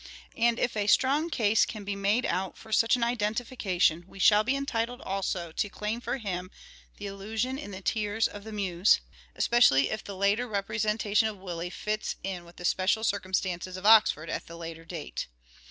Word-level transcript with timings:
And 0.35 0.57
if 0.57 0.75
a 0.75 0.87
strong 0.87 1.29
case 1.29 1.63
can 1.63 1.83
be 1.83 1.95
made 1.95 2.25
out 2.25 2.57
for 2.57 2.71
such 2.71 2.95
an 2.95 3.03
identification 3.03 4.03
we 4.07 4.17
shall 4.17 4.43
be 4.43 4.55
entitled 4.55 4.99
also 5.01 5.51
to 5.51 5.69
claim 5.69 6.01
for 6.01 6.17
him 6.17 6.49
the 6.97 7.05
allusion 7.05 7.59
in 7.59 7.69
the" 7.69 7.81
Tears 7.93 8.27
of 8.27 8.43
the 8.43 8.51
Muses," 8.51 9.01
especially 9.35 9.91
if 9.91 10.03
the 10.03 10.17
later 10.17 10.47
representation 10.47 11.27
of" 11.27 11.37
Willie" 11.47 11.69
fits 11.85 12.15
in 12.23 12.45
with 12.45 12.55
the 12.55 12.65
special 12.65 13.03
circumstances 13.03 13.77
of 13.77 13.85
Oxford 13.85 14.27
at 14.31 14.47
the 14.47 14.57
later 14.57 14.85
date. 14.85 15.27